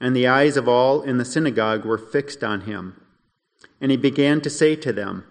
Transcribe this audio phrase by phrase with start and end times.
[0.00, 3.00] And the eyes of all in the synagogue were fixed on him.
[3.80, 5.24] And he began to say to them,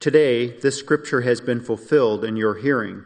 [0.00, 3.04] Today this scripture has been fulfilled in your hearing.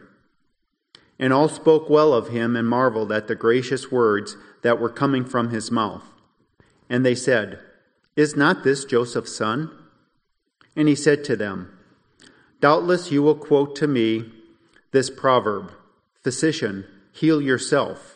[1.18, 5.24] And all spoke well of him and marveled at the gracious words that were coming
[5.24, 6.04] from his mouth.
[6.88, 7.58] And they said,
[8.16, 9.70] Is not this Joseph's son?
[10.74, 11.76] And he said to them,
[12.60, 14.30] Doubtless you will quote to me
[14.92, 15.72] this proverb
[16.22, 18.15] Physician, heal yourself.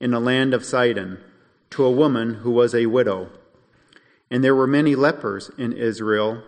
[0.00, 1.18] in the land of Sidon,
[1.70, 3.30] to a woman who was a widow.
[4.30, 6.42] And there were many lepers in Israel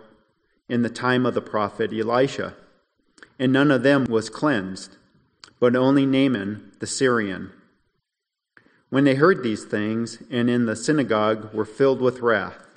[0.69, 2.55] in the time of the prophet Elisha,
[3.39, 4.97] and none of them was cleansed
[5.59, 7.51] but only Naaman the Syrian.
[8.89, 12.67] When they heard these things, and in the synagogue were filled with wrath,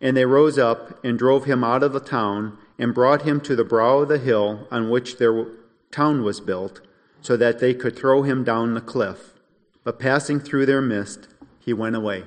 [0.00, 3.56] and they rose up and drove him out of the town, and brought him to
[3.56, 5.46] the brow of the hill on which their
[5.90, 6.80] town was built,
[7.28, 9.34] so that they could throw him down the cliff.
[9.84, 11.28] But passing through their midst,
[11.60, 12.24] he went away.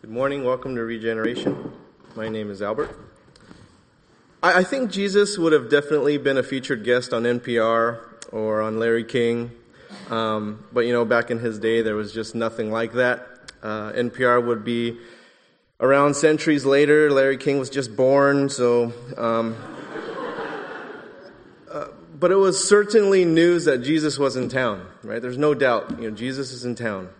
[0.00, 0.44] Good morning.
[0.44, 1.72] Welcome to Regeneration.
[2.14, 2.96] My name is Albert.
[4.44, 7.98] I, think Jesus would have definitely been a featured guest on NPR
[8.30, 9.50] or on Larry King.
[10.08, 13.26] Um, but you know, back in his day, there was just nothing like that.
[13.60, 14.98] Uh, NPR would be
[15.80, 17.10] around centuries later.
[17.10, 18.92] Larry King was just born, so.
[19.16, 19.56] Um,
[22.24, 25.20] but it was certainly news that Jesus was in town, right?
[25.20, 27.10] There's no doubt, you know, Jesus is in town.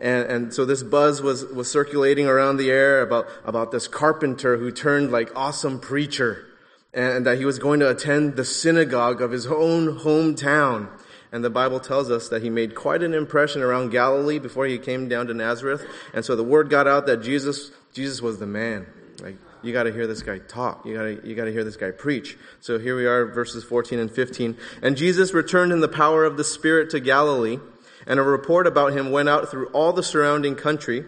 [0.00, 4.56] And, and so this buzz was, was circulating around the air about, about this carpenter
[4.56, 6.46] who turned like awesome preacher
[6.94, 10.88] and that he was going to attend the synagogue of his own hometown.
[11.30, 14.78] And the Bible tells us that he made quite an impression around Galilee before he
[14.78, 15.84] came down to Nazareth.
[16.14, 18.86] And so the word got out that Jesus, Jesus was the man.
[19.20, 19.36] Like,
[19.68, 20.84] you gotta hear this guy talk.
[20.84, 22.36] You gotta, you gotta hear this guy preach.
[22.60, 24.56] So here we are, verses 14 and 15.
[24.82, 27.58] And Jesus returned in the power of the Spirit to Galilee,
[28.06, 31.04] and a report about him went out through all the surrounding country,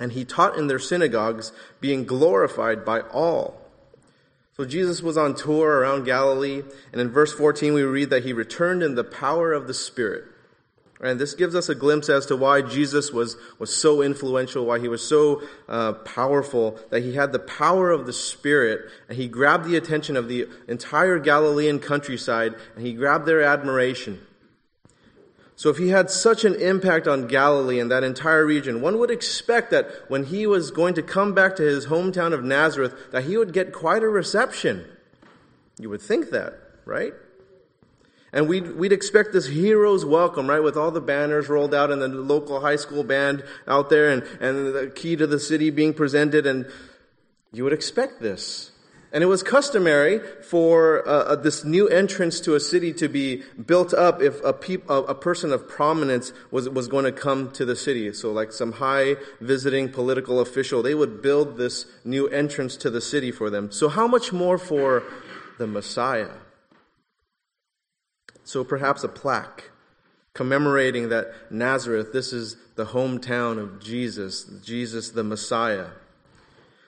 [0.00, 3.60] and he taught in their synagogues, being glorified by all.
[4.56, 6.62] So Jesus was on tour around Galilee,
[6.92, 10.24] and in verse 14 we read that he returned in the power of the Spirit.
[11.00, 14.78] And this gives us a glimpse as to why Jesus was, was so influential, why
[14.78, 19.26] he was so uh, powerful, that he had the power of the Spirit, and he
[19.26, 24.24] grabbed the attention of the entire Galilean countryside, and he grabbed their admiration.
[25.56, 29.10] So if he had such an impact on Galilee and that entire region, one would
[29.10, 33.24] expect that when he was going to come back to his hometown of Nazareth, that
[33.24, 34.84] he would get quite a reception.
[35.78, 37.14] You would think that, right?
[38.34, 40.62] And we'd, we'd expect this hero's welcome, right?
[40.62, 44.24] With all the banners rolled out and the local high school band out there and,
[44.40, 46.44] and the key to the city being presented.
[46.44, 46.66] And
[47.52, 48.72] you would expect this.
[49.12, 53.44] And it was customary for uh, uh, this new entrance to a city to be
[53.64, 57.64] built up if a, peop- a person of prominence was, was going to come to
[57.64, 58.12] the city.
[58.12, 63.00] So, like some high visiting political official, they would build this new entrance to the
[63.00, 63.70] city for them.
[63.70, 65.04] So, how much more for
[65.58, 66.30] the Messiah?
[68.44, 69.70] So, perhaps a plaque
[70.34, 75.88] commemorating that Nazareth, this is the hometown of Jesus, Jesus the Messiah.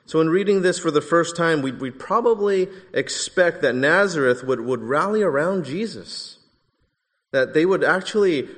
[0.04, 4.60] So, in reading this for the first time, we'd, we'd probably expect that Nazareth would,
[4.60, 6.38] would rally around Jesus.
[7.32, 8.48] That they would actually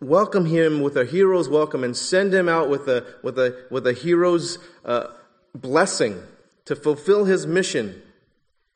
[0.00, 3.86] welcome him with a hero's welcome and send him out with a, with a, with
[3.86, 5.08] a hero's uh,
[5.54, 6.22] blessing
[6.64, 8.02] to fulfill his mission.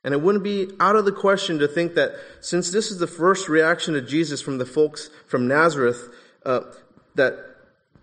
[0.05, 3.07] And it wouldn't be out of the question to think that since this is the
[3.07, 6.09] first reaction to Jesus from the folks from Nazareth,
[6.45, 6.61] uh,
[7.15, 7.39] that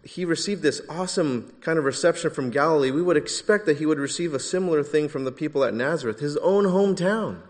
[0.03, 4.00] he received this awesome kind of reception from Galilee, we would expect that he would
[4.00, 7.42] receive a similar thing from the people at Nazareth, his own hometown.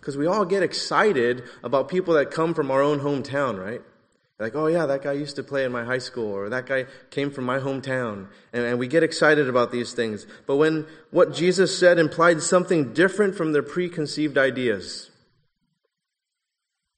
[0.00, 3.82] Because we all get excited about people that come from our own hometown, right?
[4.38, 6.86] Like, oh yeah, that guy used to play in my high school, or that guy
[7.10, 8.28] came from my hometown.
[8.52, 10.26] And, and, we get excited about these things.
[10.46, 15.10] But when what Jesus said implied something different from their preconceived ideas,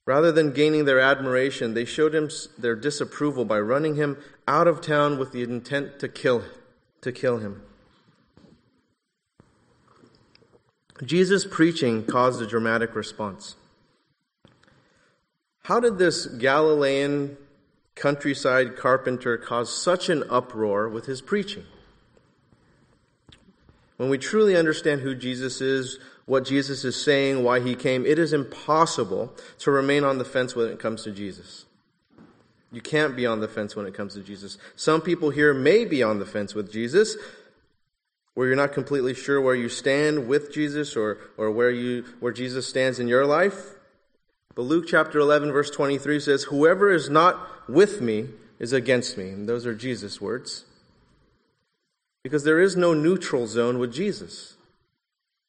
[0.05, 2.29] rather than gaining their admiration, they showed him
[2.59, 4.17] their disapproval by running him
[4.47, 6.43] out of town with the intent to kill,
[7.01, 7.63] to kill him.
[11.03, 13.55] Jesus' preaching caused a dramatic response.
[15.63, 17.37] How did this Galilean
[17.95, 21.65] countryside carpenter cause such an uproar with his preaching?
[23.97, 28.17] When we truly understand who Jesus is, what Jesus is saying, why he came, it
[28.17, 31.65] is impossible to remain on the fence when it comes to Jesus.
[32.71, 34.57] You can't be on the fence when it comes to Jesus.
[34.75, 37.15] Some people here may be on the fence with Jesus,
[38.33, 42.31] where you're not completely sure where you stand with Jesus or, or where, you, where
[42.31, 43.75] Jesus stands in your life.
[44.55, 49.29] But Luke chapter 11, verse 23 says, Whoever is not with me is against me.
[49.29, 50.65] And those are Jesus' words.
[52.23, 54.55] Because there is no neutral zone with Jesus.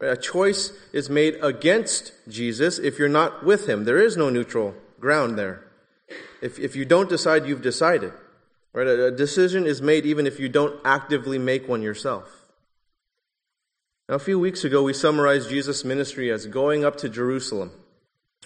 [0.00, 3.84] A choice is made against Jesus if you're not with him.
[3.84, 5.64] There is no neutral ground there.
[6.40, 8.12] If, if you don't decide, you've decided.
[8.72, 8.86] Right?
[8.86, 12.46] A, a decision is made even if you don't actively make one yourself.
[14.08, 17.70] Now, a few weeks ago, we summarized Jesus' ministry as going up to Jerusalem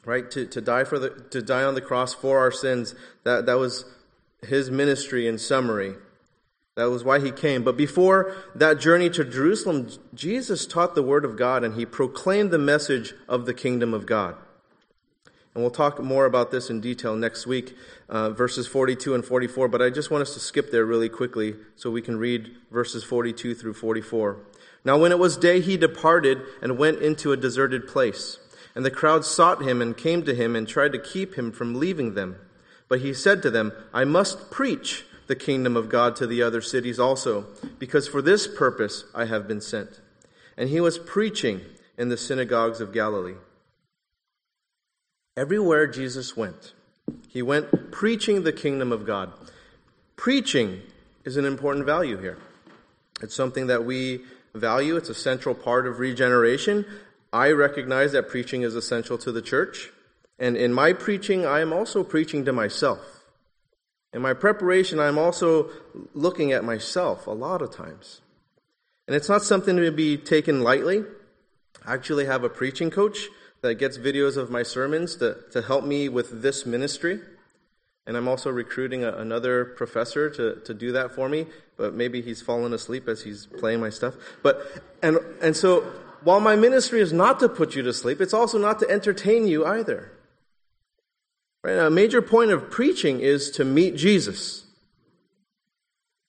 [0.07, 0.31] right?
[0.31, 2.95] To, to die for the, to die on the cross for our sins.
[3.25, 3.85] That, that was
[4.47, 5.95] his ministry in summary.
[6.77, 7.65] That was why he came.
[7.65, 12.51] But before that journey to Jerusalem, Jesus taught the word of God and he proclaimed
[12.51, 14.37] the message of the kingdom of God.
[15.55, 17.75] And we'll talk more about this in detail next week,
[18.11, 19.69] uh, verses 42 and 44.
[19.69, 23.03] But I just want us to skip there really quickly so we can read verses
[23.03, 24.39] 42 through 44.
[24.85, 28.39] Now, when it was day, he departed and went into a deserted place.
[28.77, 31.81] And the crowd sought him and came to him and tried to keep him from
[31.81, 32.37] leaving them.
[32.89, 36.61] But he said to them, I must preach the kingdom of God to the other
[36.61, 37.47] cities also,
[37.79, 40.01] because for this purpose I have been sent.
[40.59, 41.63] And he was preaching
[41.97, 43.37] in the synagogues of Galilee.
[45.39, 46.75] Everywhere Jesus went,
[47.29, 49.33] he went preaching the kingdom of God.
[50.17, 50.83] Preaching
[51.25, 52.39] is an important value here.
[53.23, 54.21] It's something that we
[54.55, 54.97] value.
[54.97, 56.85] It's a central part of regeneration,
[57.37, 59.91] I recognize that preaching is essential to the church.
[60.39, 63.25] And in my preaching, I am also preaching to myself.
[64.15, 65.69] In my preparation, I'm also
[66.15, 68.23] looking at myself a lot of times.
[69.07, 71.05] And it's not something to be taken lightly.
[71.85, 73.29] I actually have a preaching coach
[73.61, 77.21] that gets videos of my sermons to, to help me with this ministry.
[78.07, 81.47] And I'm also recruiting a, another professor to, to do that for me,
[81.77, 84.15] but maybe he's fallen asleep as he's playing my stuff.
[84.43, 84.63] But,
[85.03, 85.85] and, and so
[86.27, 89.47] while my ministry is not to put you to sleep, it's also not to entertain
[89.47, 90.11] you either.
[91.63, 91.79] Right?
[91.79, 94.65] A major point of preaching is to meet Jesus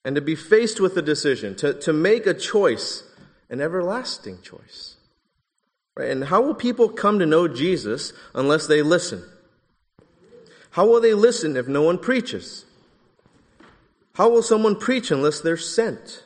[0.04, 3.02] and to be faced with a decision, to, to make a choice,
[3.50, 4.98] an everlasting choice.
[5.96, 6.10] Right?
[6.10, 9.24] And how will people come to know Jesus unless they listen?
[10.70, 12.66] How will they listen if no one preaches?
[14.14, 16.22] How will someone preach unless they're sent?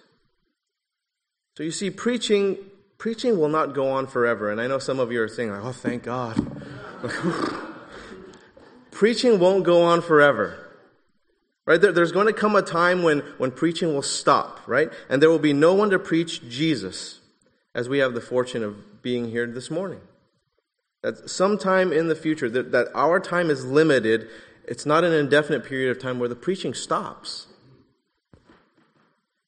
[1.57, 2.59] So you see, preaching
[3.03, 4.49] preaching will not go on forever.
[4.53, 6.37] And I know some of you are saying, like, oh, thank God.
[8.93, 10.57] preaching won't go on forever.
[11.67, 11.81] Right?
[11.81, 14.89] There, there's going to come a time when, when preaching will stop, right?
[15.11, 17.19] And there will be no one to preach Jesus,
[17.75, 20.03] as we have the fortune of being here this morning.
[21.03, 24.29] That sometime in the future, that, that our time is limited.
[24.69, 27.49] It's not an indefinite period of time where the preaching stops.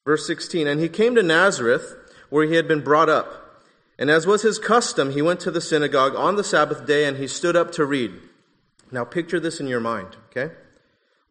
[0.03, 1.95] Verse 16, and he came to Nazareth,
[2.29, 3.43] where he had been brought up.
[3.97, 7.17] And as was his custom, he went to the synagogue on the Sabbath day and
[7.17, 8.11] he stood up to read.
[8.91, 10.53] Now picture this in your mind, okay?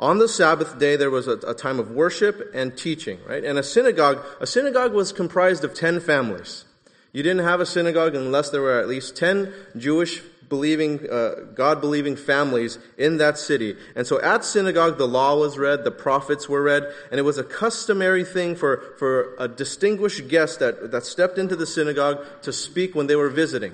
[0.00, 3.44] On the Sabbath day, there was a, a, time of worship and teaching, right?
[3.44, 6.64] And a synagogue, a synagogue was comprised of 10 families.
[7.12, 10.21] You didn't have a synagogue unless there were at least 10 Jewish
[10.54, 13.76] believing, uh, God believing families in that city.
[13.96, 17.38] And so at synagogue, the law was read, the prophets were read, and it was
[17.38, 22.52] a customary thing for, for a distinguished guest that, that stepped into the synagogue to
[22.52, 23.73] speak when they were visiting.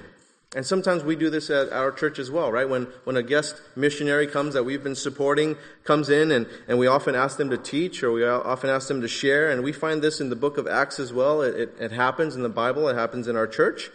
[0.57, 2.67] And sometimes we do this at our church as well, right?
[2.67, 6.87] When, when a guest missionary comes that we've been supporting comes in and, and we
[6.87, 9.51] often ask them to teach or we often ask them to share.
[9.51, 11.43] And we find this in the book of Acts as well.
[11.43, 12.89] It, it, it happens in the Bible.
[12.89, 13.91] It happens in our church.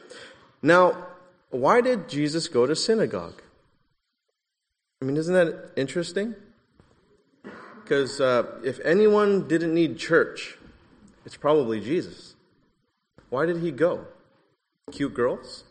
[0.61, 0.95] Now,
[1.55, 3.41] why did Jesus go to synagogue?
[5.01, 6.35] I mean, isn't that interesting?
[7.83, 10.57] Because uh, if anyone didn't need church,
[11.25, 12.35] it's probably Jesus.
[13.29, 14.05] Why did he go?
[14.91, 15.63] Cute girls?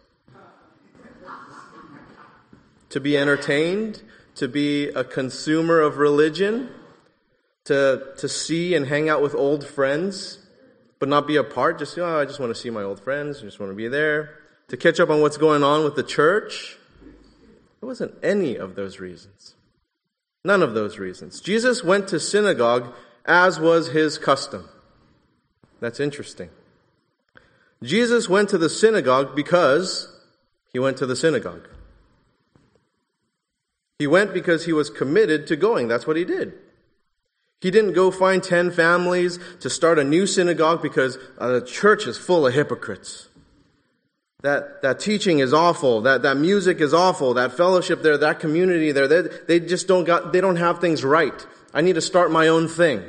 [2.94, 4.00] to be entertained,
[4.36, 6.68] to be a consumer of religion,
[7.64, 10.38] to, to see and hang out with old friends,
[11.00, 11.76] but not be a part.
[11.76, 13.40] Just, oh, I just want to see my old friends.
[13.40, 14.43] I just want to be there.
[14.74, 16.78] To catch up on what's going on with the church.
[17.80, 19.54] It wasn't any of those reasons.
[20.44, 21.40] None of those reasons.
[21.40, 22.92] Jesus went to synagogue
[23.24, 24.68] as was his custom.
[25.78, 26.50] That's interesting.
[27.84, 30.12] Jesus went to the synagogue because
[30.72, 31.68] he went to the synagogue.
[34.00, 35.86] He went because he was committed to going.
[35.86, 36.52] That's what he did.
[37.60, 42.08] He didn't go find 10 families to start a new synagogue because uh, the church
[42.08, 43.28] is full of hypocrites.
[44.44, 46.02] That, that teaching is awful.
[46.02, 47.32] That, that music is awful.
[47.32, 51.02] That fellowship there, that community there, they, they just don't got, they don't have things
[51.02, 51.46] right.
[51.72, 53.02] I need to start my own thing.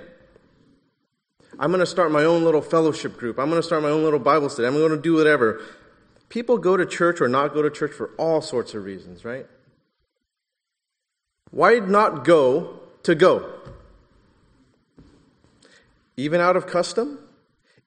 [1.59, 3.37] I'm going to start my own little fellowship group.
[3.37, 4.65] I'm going to start my own little Bible study.
[4.65, 5.61] I'm going to do whatever.
[6.29, 9.45] People go to church or not go to church for all sorts of reasons, right?
[11.51, 13.51] Why not go to go?
[16.15, 17.19] Even out of custom?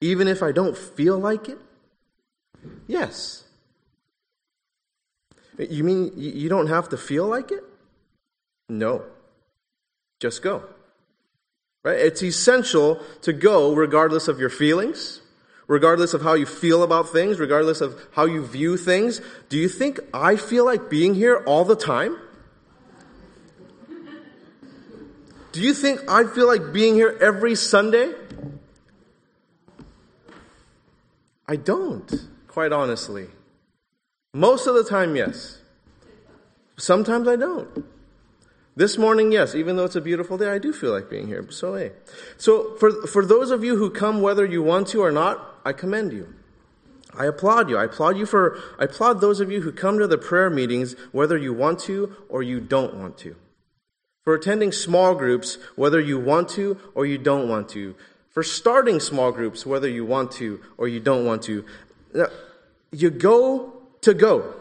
[0.02, 1.58] Even if I don't feel like it?
[2.88, 3.44] Yes.
[5.56, 7.62] You mean you don't have to feel like it?
[8.68, 9.04] No.
[10.18, 10.64] Just go.
[11.84, 11.98] Right?
[11.98, 15.20] It's essential to go regardless of your feelings,
[15.68, 19.20] regardless of how you feel about things, regardless of how you view things.
[19.48, 22.16] Do you think I feel like being here all the time?
[25.52, 28.12] Do you think I feel like being here every Sunday?
[31.48, 33.28] I don't, quite honestly.
[34.34, 35.60] Most of the time, yes.
[36.76, 37.84] Sometimes I don't.
[38.74, 41.48] This morning, yes, even though it's a beautiful day, I do feel like being here.
[41.52, 41.92] So, hey.
[42.36, 45.72] So, for, for those of you who come whether you want to or not, I
[45.72, 46.34] commend you.
[47.16, 47.78] I applaud you.
[47.78, 50.96] I applaud you for, I applaud those of you who come to the prayer meetings
[51.12, 53.36] whether you want to or you don't want to
[54.24, 57.94] for attending small groups, whether you want to or you don't want to,
[58.38, 61.64] for starting small groups, whether you want to or you don't want to.
[62.92, 64.54] You go to go.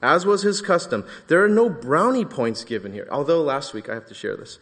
[0.00, 1.04] As was his custom.
[1.26, 3.08] There are no brownie points given here.
[3.10, 4.58] Although last week, I have to share this.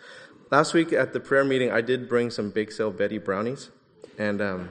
[0.50, 3.70] Last week at the prayer meeting, I did bring some Bake Sale Betty brownies.
[4.18, 4.70] And um,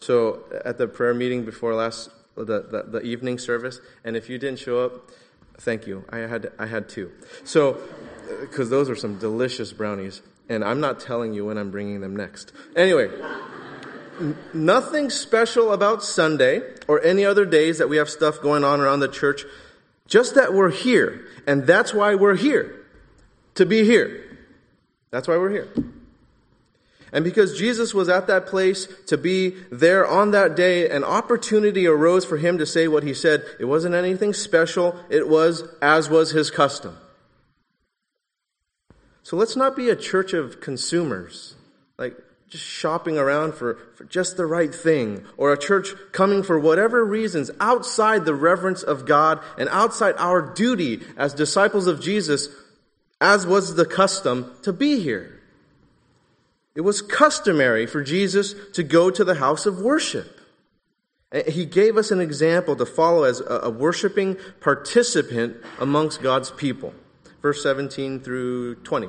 [0.00, 4.38] so at the prayer meeting before last, the, the, the evening service, and if you
[4.38, 5.10] didn't show up,
[5.58, 6.04] Thank you.
[6.10, 7.12] I had I had two.
[7.44, 7.80] So,
[8.40, 12.16] because those are some delicious brownies, and I'm not telling you when I'm bringing them
[12.16, 12.52] next.
[12.74, 13.10] Anyway,
[14.52, 19.00] nothing special about Sunday or any other days that we have stuff going on around
[19.00, 19.44] the church.
[20.06, 22.84] Just that we're here, and that's why we're here
[23.54, 24.38] to be here.
[25.10, 25.68] That's why we're here.
[27.12, 31.86] And because Jesus was at that place to be there on that day, an opportunity
[31.86, 33.44] arose for him to say what he said.
[33.60, 34.98] It wasn't anything special.
[35.10, 36.96] It was as was his custom.
[39.22, 41.54] So let's not be a church of consumers,
[41.98, 42.16] like
[42.52, 47.02] just shopping around for, for just the right thing, or a church coming for whatever
[47.02, 52.48] reasons outside the reverence of God and outside our duty as disciples of Jesus,
[53.22, 55.40] as was the custom to be here.
[56.74, 60.38] It was customary for Jesus to go to the house of worship.
[61.48, 66.92] He gave us an example to follow as a worshiping participant amongst God's people.
[67.40, 69.08] Verse 17 through 20.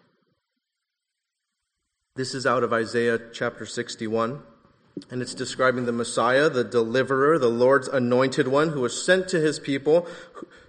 [2.13, 4.43] This is out of Isaiah chapter 61,
[5.09, 9.39] and it's describing the Messiah, the deliverer, the Lord's anointed one who was sent to
[9.39, 10.05] his people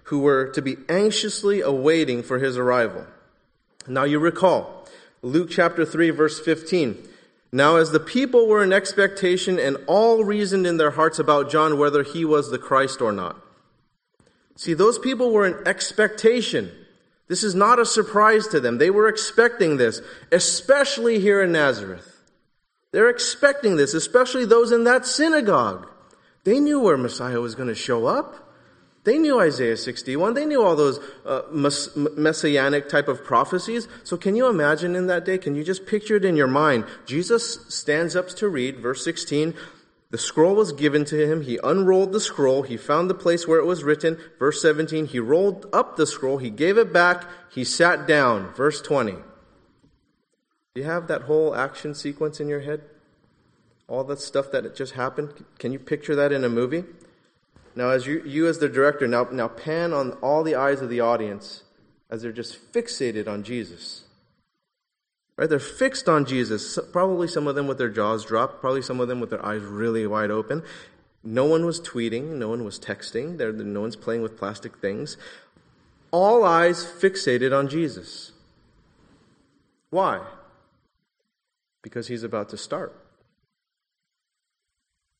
[0.03, 3.05] who were to be anxiously awaiting for his arrival.
[3.89, 4.87] Now you recall
[5.21, 7.09] Luke chapter 3 verse 15.
[7.51, 11.77] Now as the people were in expectation and all reasoned in their hearts about John
[11.77, 13.35] whether he was the Christ or not.
[14.55, 16.71] See, those people were in expectation.
[17.27, 18.77] This is not a surprise to them.
[18.77, 20.01] They were expecting this,
[20.31, 22.21] especially here in Nazareth.
[22.91, 25.87] They're expecting this, especially those in that synagogue.
[26.43, 28.43] They knew where Messiah was going to show up.
[29.03, 30.33] They knew Isaiah 61.
[30.33, 33.87] They knew all those uh, messianic type of prophecies.
[34.03, 35.37] So can you imagine in that day?
[35.37, 36.85] Can you just picture it in your mind?
[37.05, 39.55] Jesus stands up to read, verse 16.
[40.13, 41.41] The scroll was given to him.
[41.41, 42.61] He unrolled the scroll.
[42.61, 44.19] He found the place where it was written.
[44.37, 45.07] Verse 17.
[45.07, 46.37] He rolled up the scroll.
[46.37, 47.27] He gave it back.
[47.49, 48.53] He sat down.
[48.53, 49.13] Verse 20.
[49.13, 49.21] Do
[50.75, 52.81] you have that whole action sequence in your head?
[53.87, 55.45] All that stuff that just happened?
[55.57, 56.83] Can you picture that in a movie?
[57.75, 60.89] Now, as you, you as the director, now, now pan on all the eyes of
[60.89, 61.63] the audience
[62.11, 64.02] as they're just fixated on Jesus.
[65.37, 65.49] Right?
[65.49, 66.77] They're fixed on Jesus.
[66.91, 69.61] Probably some of them with their jaws dropped, probably some of them with their eyes
[69.61, 70.63] really wide open.
[71.23, 75.17] No one was tweeting, no one was texting, no one's playing with plastic things.
[76.11, 78.33] All eyes fixated on Jesus.
[79.89, 80.21] Why?
[81.83, 82.95] because he's about to start.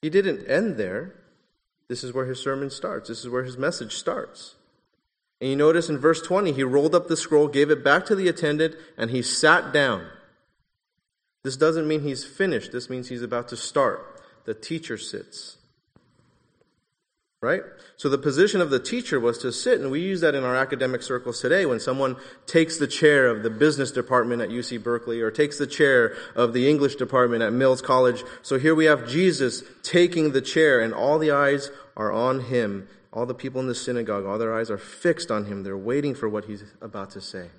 [0.01, 1.13] He didn't end there.
[1.87, 3.09] This is where his sermon starts.
[3.09, 4.55] This is where his message starts.
[5.43, 8.15] And you notice in verse 20, he rolled up the scroll, gave it back to
[8.15, 10.07] the attendant, and he sat down.
[11.43, 12.71] This doesn't mean he's finished.
[12.71, 14.21] This means he's about to start.
[14.45, 15.57] The teacher sits
[17.43, 17.61] right?
[17.97, 20.55] So the position of the teacher was to sit, and we use that in our
[20.55, 25.19] academic circles today when someone takes the chair of the business department at UC Berkeley
[25.19, 28.23] or takes the chair of the English department at Mills College.
[28.43, 32.87] So here we have Jesus taking the chair, and all the eyes are on him.
[33.13, 35.63] All the people in the synagogue, all their eyes are fixed on him.
[35.63, 37.49] They're waiting for what he's about to say.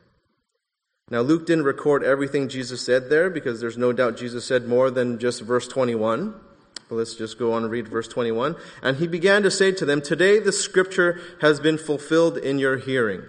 [1.11, 4.91] Now, Luke didn't record everything Jesus said there because there's no doubt Jesus said more
[4.91, 6.35] than just verse 21.
[6.89, 8.57] But let's just go on and read verse 21.
[8.83, 12.79] And he began to say to them, Today the scripture has been fulfilled in your
[12.79, 13.23] hearing.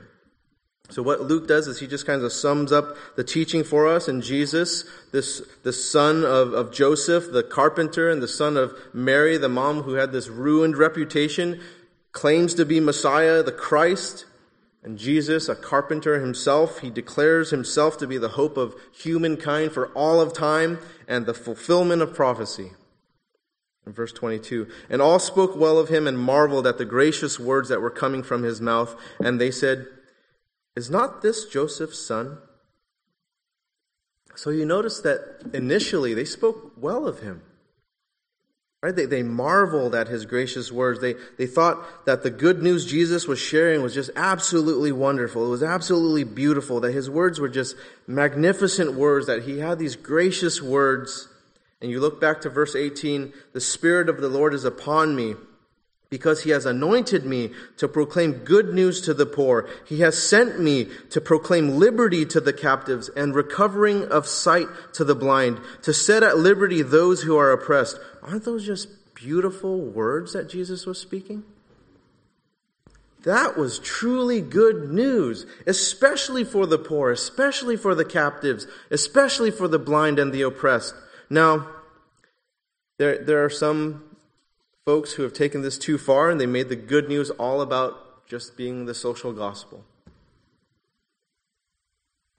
[0.89, 4.08] So what Luke does is he just kind of sums up the teaching for us
[4.08, 9.38] and Jesus, this, the son of, of Joseph, the carpenter, and the son of Mary,
[9.38, 11.59] the mom who had this ruined reputation,
[12.15, 14.25] claims to be Messiah, the Christ.
[14.81, 19.89] And Jesus, a carpenter himself, he declares himself to be the hope of humankind for
[19.89, 22.71] all of time and the fulfillment of prophecy.
[23.85, 27.69] In verse 22, and all spoke well of him and marveled at the gracious words
[27.69, 28.95] that were coming from his mouth.
[29.19, 29.85] And they said,
[30.75, 32.37] Is not this Joseph's son?
[34.35, 37.41] So you notice that initially they spoke well of him.
[38.85, 38.95] Right?
[38.95, 41.01] They, they marveled at his gracious words.
[41.01, 45.45] They, they thought that the good news Jesus was sharing was just absolutely wonderful.
[45.45, 47.75] It was absolutely beautiful, that his words were just
[48.07, 51.27] magnificent words, that he had these gracious words
[51.81, 55.35] and you look back to verse 18, the Spirit of the Lord is upon me
[56.09, 59.67] because he has anointed me to proclaim good news to the poor.
[59.87, 65.03] He has sent me to proclaim liberty to the captives and recovering of sight to
[65.03, 68.00] the blind, to set at liberty those who are oppressed.
[68.25, 71.44] Aren't those just beautiful words that Jesus was speaking?
[73.24, 79.68] That was truly good news, especially for the poor, especially for the captives, especially for
[79.68, 80.96] the blind and the oppressed.
[81.29, 81.68] Now,
[82.98, 84.03] there, there are some
[84.85, 88.27] folks who have taken this too far and they made the good news all about
[88.27, 89.83] just being the social gospel.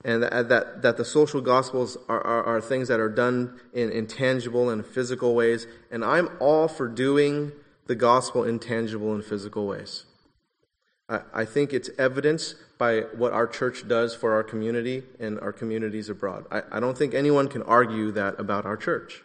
[0.05, 4.05] And that, that, the social gospels are, are, are things that are done in, in
[4.07, 5.65] tangible and physical ways.
[5.91, 7.51] And I'm all for doing
[7.87, 10.05] the gospel in tangible and physical ways.
[11.09, 15.51] I, I think it's evidence by what our church does for our community and our
[15.51, 16.45] communities abroad.
[16.51, 19.23] I, I don't think anyone can argue that about our church.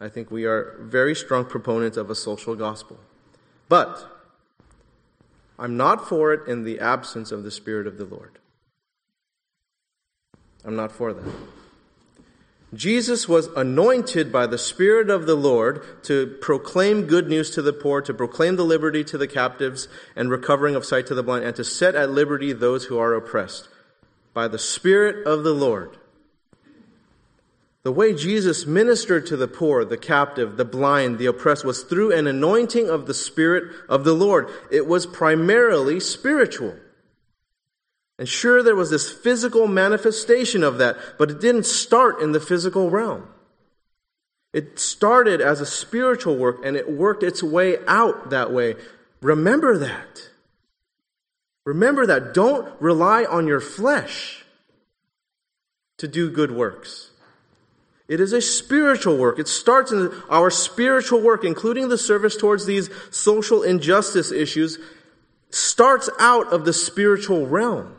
[0.00, 2.98] I think we are very strong proponents of a social gospel.
[3.68, 4.04] But
[5.58, 8.38] I'm not for it in the absence of the Spirit of the Lord.
[10.64, 11.24] I'm not for that.
[12.74, 17.72] Jesus was anointed by the Spirit of the Lord to proclaim good news to the
[17.72, 21.44] poor, to proclaim the liberty to the captives and recovering of sight to the blind,
[21.44, 23.68] and to set at liberty those who are oppressed.
[24.32, 25.98] By the Spirit of the Lord.
[27.82, 32.12] The way Jesus ministered to the poor, the captive, the blind, the oppressed was through
[32.12, 34.48] an anointing of the Spirit of the Lord.
[34.70, 36.76] It was primarily spiritual.
[38.22, 42.38] And sure, there was this physical manifestation of that, but it didn't start in the
[42.38, 43.26] physical realm.
[44.52, 48.76] It started as a spiritual work and it worked its way out that way.
[49.22, 50.30] Remember that.
[51.66, 52.32] Remember that.
[52.32, 54.44] Don't rely on your flesh
[55.98, 57.10] to do good works.
[58.06, 59.40] It is a spiritual work.
[59.40, 64.78] It starts in our spiritual work, including the service towards these social injustice issues,
[65.50, 67.96] starts out of the spiritual realm.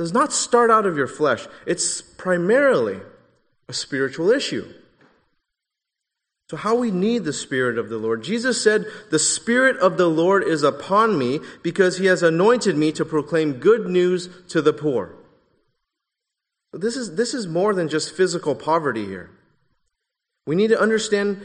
[0.00, 1.46] Does not start out of your flesh.
[1.66, 3.00] It's primarily
[3.68, 4.66] a spiritual issue.
[6.48, 8.24] So, how we need the Spirit of the Lord.
[8.24, 12.92] Jesus said, The Spirit of the Lord is upon me because he has anointed me
[12.92, 15.16] to proclaim good news to the poor.
[16.72, 19.28] This is, this is more than just physical poverty here.
[20.46, 21.42] We need to understand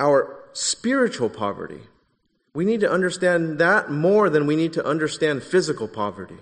[0.00, 1.82] our spiritual poverty.
[2.52, 6.38] We need to understand that more than we need to understand physical poverty.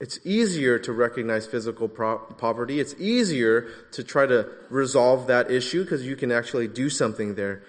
[0.00, 2.78] It's easier to recognize physical pro- poverty.
[2.78, 7.62] It's easier to try to resolve that issue because you can actually do something there.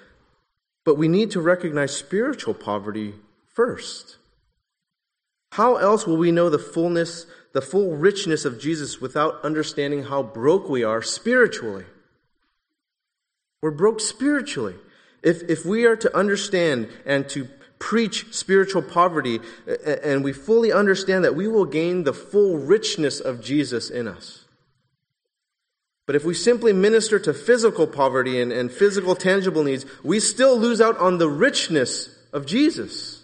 [0.85, 3.15] But we need to recognize spiritual poverty
[3.47, 4.17] first.
[5.53, 10.21] How else will we know the fullness, the full richness of Jesus without understanding how
[10.21, 11.85] broke we are spiritually?
[13.61, 14.75] We're broke spiritually.
[15.23, 19.39] If, if we are to understand and to preach spiritual poverty
[20.03, 24.45] and we fully understand that we will gain the full richness of Jesus in us.
[26.05, 30.57] But if we simply minister to physical poverty and, and physical tangible needs, we still
[30.57, 33.23] lose out on the richness of Jesus.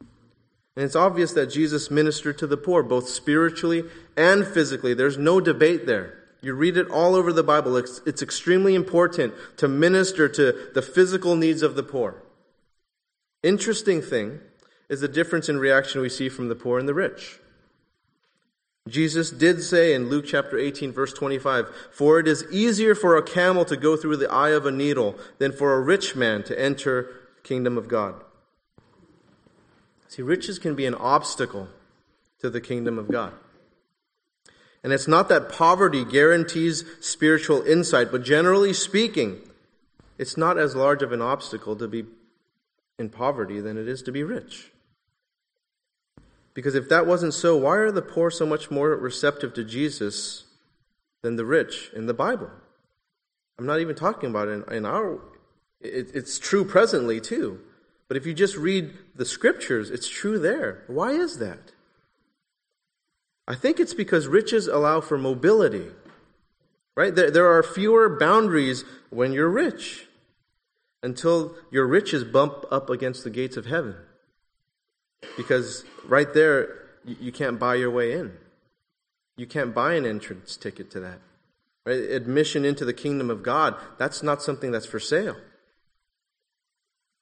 [0.00, 3.84] And it's obvious that Jesus ministered to the poor, both spiritually
[4.16, 4.94] and physically.
[4.94, 6.14] There's no debate there.
[6.40, 7.76] You read it all over the Bible.
[7.76, 12.22] It's, it's extremely important to minister to the physical needs of the poor.
[13.42, 14.40] Interesting thing
[14.88, 17.38] is the difference in reaction we see from the poor and the rich.
[18.88, 23.22] Jesus did say in Luke chapter 18 verse 25, For it is easier for a
[23.22, 26.58] camel to go through the eye of a needle than for a rich man to
[26.58, 28.14] enter the kingdom of God.
[30.08, 31.68] See, riches can be an obstacle
[32.40, 33.34] to the kingdom of God.
[34.82, 39.40] And it's not that poverty guarantees spiritual insight, but generally speaking,
[40.16, 42.04] it's not as large of an obstacle to be
[42.98, 44.72] in poverty than it is to be rich.
[46.52, 50.44] Because if that wasn't so, why are the poor so much more receptive to Jesus
[51.22, 52.50] than the rich in the Bible?
[53.58, 55.20] I'm not even talking about it in, in our.
[55.80, 57.60] It, it's true presently too.
[58.08, 60.82] But if you just read the scriptures, it's true there.
[60.88, 61.72] Why is that?
[63.46, 65.86] I think it's because riches allow for mobility.
[66.96, 67.14] Right?
[67.14, 70.07] There, there are fewer boundaries when you're rich
[71.02, 73.96] until your riches bump up against the gates of heaven.
[75.36, 78.32] Because right there, you can't buy your way in.
[79.36, 81.20] You can't buy an entrance ticket to that.
[81.86, 82.00] Right?
[82.00, 85.36] Admission into the kingdom of God, that's not something that's for sale.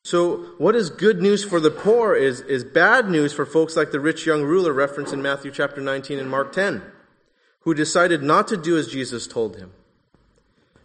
[0.04, 3.90] So, what is good news for the poor is, is bad news for folks like
[3.90, 6.80] the rich young ruler referenced in Matthew chapter 19 and Mark 10,
[7.62, 9.72] who decided not to do as Jesus told him.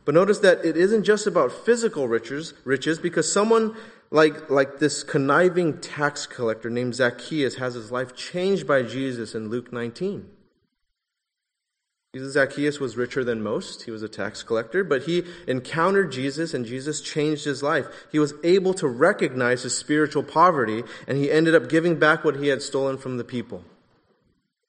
[0.03, 3.75] But notice that it isn't just about physical riches, riches because someone
[4.09, 9.49] like, like this conniving tax collector named Zacchaeus has his life changed by Jesus in
[9.49, 10.27] Luke 19.
[12.17, 13.83] Zacchaeus was richer than most.
[13.83, 17.85] He was a tax collector, but he encountered Jesus and Jesus changed his life.
[18.11, 22.35] He was able to recognize his spiritual poverty and he ended up giving back what
[22.35, 23.63] he had stolen from the people.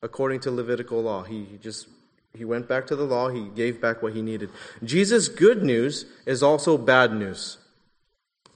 [0.03, 1.89] According to Levitical law, he just
[2.35, 4.51] he went back to the law, he gave back what he needed.
[4.83, 7.59] Jesus' good news is also bad news.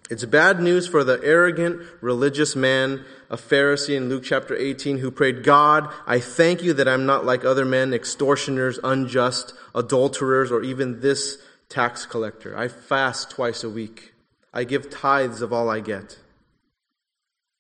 [0.09, 5.11] It's bad news for the arrogant religious man, a Pharisee in Luke chapter 18, who
[5.11, 10.63] prayed, God, I thank you that I'm not like other men, extortioners, unjust, adulterers, or
[10.63, 12.57] even this tax collector.
[12.57, 14.15] I fast twice a week.
[14.55, 16.21] I give tithes of all I get.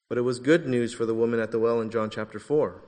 [0.08, 2.80] But it was good news for the woman at the well in John chapter 4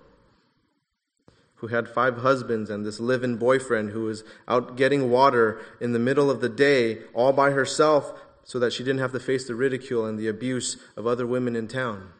[1.59, 5.92] who had five husbands and this live in boyfriend who was out getting water in
[5.92, 8.12] the middle of the day all by herself
[8.44, 11.55] so that she didn't have to face the ridicule and the abuse of other women
[11.55, 12.11] in town.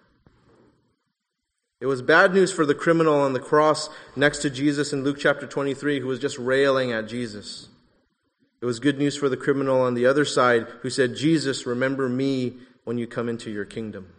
[1.81, 5.19] It was bad news for the criminal on the cross next to Jesus in Luke
[5.19, 7.69] chapter 23 who was just railing at Jesus.
[8.61, 12.09] It was good news for the criminal on the other side who said, Jesus, remember
[12.09, 14.13] me when you come into your kingdom.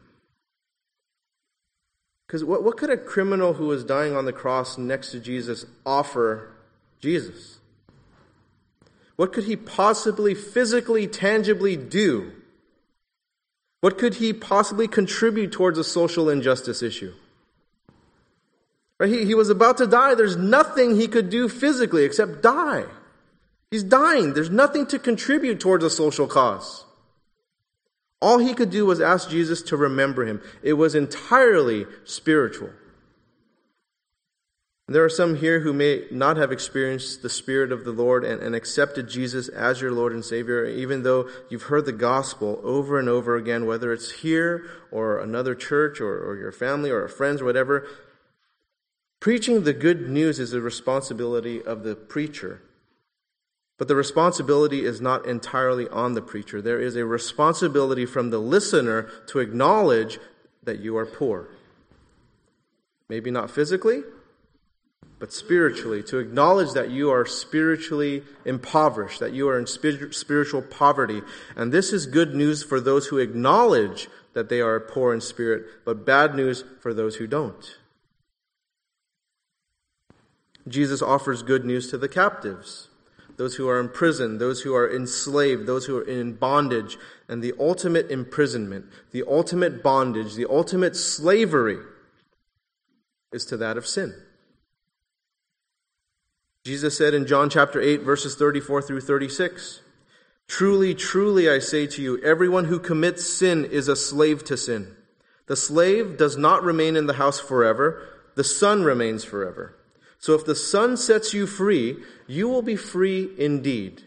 [2.29, 5.65] Because what, what could a criminal who was dying on the cross next to Jesus
[5.83, 6.51] offer
[6.99, 7.57] Jesus?
[9.15, 12.31] What could he possibly physically, tangibly do?
[13.81, 17.15] What could he possibly contribute towards a social injustice issue?
[18.99, 19.09] Right?
[19.09, 20.13] He, he was about to die.
[20.13, 22.85] There's nothing he could do physically except die.
[23.71, 24.35] He's dying.
[24.35, 26.85] There's nothing to contribute towards a social cause.
[28.21, 30.41] All he could do was ask Jesus to remember him.
[30.61, 32.71] It was entirely spiritual.
[34.89, 38.41] There are some here who may not have experienced the Spirit of the Lord and,
[38.41, 42.99] and, accepted Jesus as your Lord and Savior, even though you've heard the gospel over
[42.99, 47.39] and over again, whether it's here or another church or, or your family or friends
[47.39, 47.85] or whatever.
[49.19, 52.63] Preaching the good news is a responsibility of the preacher.
[53.79, 56.61] But the responsibility is not entirely on the preacher.
[56.61, 60.19] There is a responsibility from the listener to acknowledge
[60.61, 61.47] that you are poor.
[63.07, 64.03] Maybe not physically,
[65.17, 71.21] but spiritually, to acknowledge that you are spiritually impoverished, that you are in spiritual poverty.
[71.55, 75.65] And this is good news for those who acknowledge that they are poor in spirit,
[75.85, 77.77] but bad news for those who don't.
[80.67, 82.88] Jesus offers good news to the captives,
[83.39, 86.97] those who are in prison, those who are enslaved, those who are in bondage,
[87.29, 91.77] and the ultimate imprisonment, the ultimate bondage, the ultimate slavery
[93.31, 94.13] is to that of sin.
[96.65, 99.79] Jesus said in John chapter 8, verses 34 through 36,
[100.49, 104.97] Truly, truly, I say to you, everyone who commits sin is a slave to sin.
[105.47, 109.79] The slave does not remain in the house forever, the son remains forever.
[110.19, 114.03] So if the son sets you free, you will be free indeed.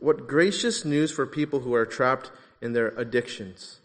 [0.00, 3.78] What gracious news for people who are trapped in their addictions,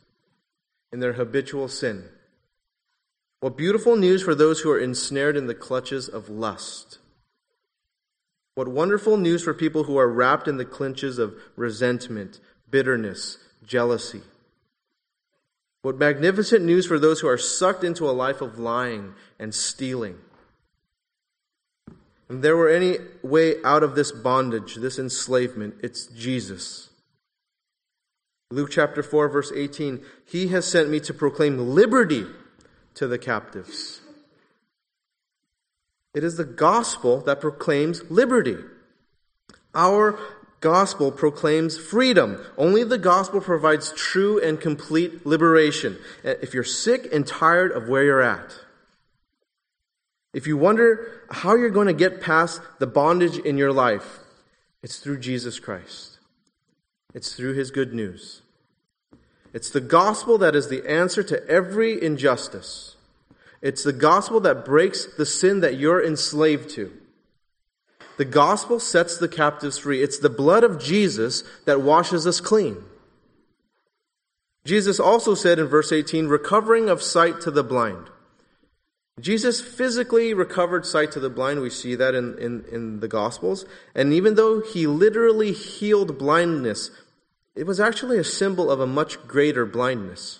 [0.91, 2.06] in their habitual sin.
[3.41, 6.97] What beautiful news for those who are ensnared in the clutches of lust.
[8.56, 12.39] What wonderful news for people who are wrapped in the clinches of resentment,
[12.71, 14.21] bitterness, jealousy.
[15.84, 20.17] What magnificent news for those who are sucked into a life of lying and stealing.
[22.41, 26.89] There were any way out of this bondage, this enslavement, it's Jesus.
[28.52, 32.26] Luke chapter 4, verse 18 He has sent me to proclaim liberty
[32.96, 34.02] to the captives.
[36.13, 38.58] It is the gospel that proclaims liberty.
[39.74, 40.19] Our
[40.60, 42.39] gospel proclaims freedom.
[42.58, 45.98] Only the gospel provides true and complete liberation.
[46.24, 48.54] If you're sick and tired of where you're at,
[50.34, 54.19] if you wonder how you're going to get past the bondage in your life,
[54.82, 56.17] it's through Jesus Christ.
[57.13, 58.41] It's through his good news.
[59.54, 62.96] It's the gospel that is the answer to every injustice.
[63.62, 66.91] It's the gospel that breaks the sin that you're enslaved to.
[68.17, 70.02] The gospel sets the captives free.
[70.02, 72.78] It's the blood of Jesus that washes us clean.
[74.65, 78.10] Jesus also said in verse 18, recovering of sight to the blind.
[79.19, 81.62] Jesus physically recovered sight to the blind.
[81.62, 83.65] We see that in, in, in the Gospels.
[83.93, 86.89] And even though he literally healed blindness
[87.56, 90.39] it was actually a symbol of a much greater blindness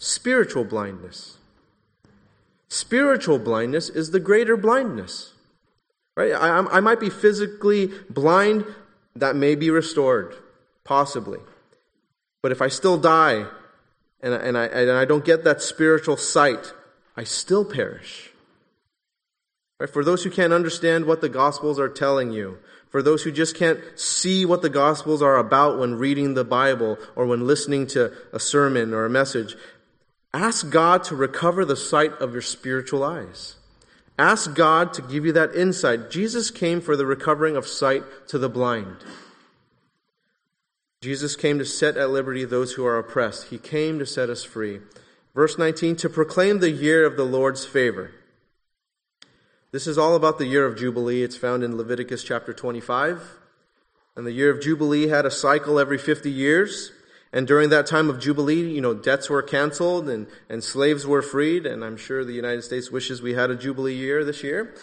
[0.00, 1.38] spiritual blindness.
[2.68, 5.32] Spiritual blindness is the greater blindness.
[6.16, 6.30] Right?
[6.30, 8.64] I, I might be physically blind,
[9.16, 10.36] that may be restored,
[10.84, 11.40] possibly.
[12.42, 13.46] But if I still die
[14.22, 16.72] and, and, I, and I don't get that spiritual sight,
[17.18, 18.30] I still perish.
[19.80, 19.90] Right?
[19.90, 22.58] For those who can't understand what the Gospels are telling you,
[22.90, 26.96] for those who just can't see what the Gospels are about when reading the Bible
[27.16, 29.56] or when listening to a sermon or a message,
[30.32, 33.56] ask God to recover the sight of your spiritual eyes.
[34.16, 36.12] Ask God to give you that insight.
[36.12, 38.96] Jesus came for the recovering of sight to the blind.
[41.02, 43.48] Jesus came to set at liberty those who are oppressed.
[43.48, 44.80] He came to set us free.
[45.34, 48.12] Verse 19, to proclaim the year of the Lord's favor.
[49.70, 51.22] This is all about the year of Jubilee.
[51.22, 53.38] It's found in Leviticus chapter 25.
[54.16, 56.90] And the year of Jubilee had a cycle every 50 years.
[57.32, 61.20] And during that time of Jubilee, you know, debts were canceled and, and slaves were
[61.20, 61.66] freed.
[61.66, 64.74] And I'm sure the United States wishes we had a Jubilee year this year.